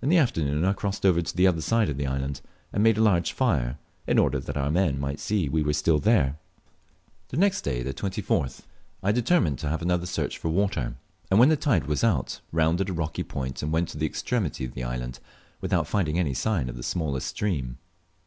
[0.00, 2.40] In the afternoon I crossed over to the other side of the island,
[2.72, 5.98] and made a large fire, in order that our men might see we were still
[5.98, 6.38] there.
[7.28, 8.62] The next day (24th)
[9.02, 10.96] I determined to have another search for water;
[11.30, 14.64] and when the tide was out rounded a rocky point and went to the extremity
[14.64, 15.18] of the island
[15.60, 17.76] without finding any sign of the smallest stream.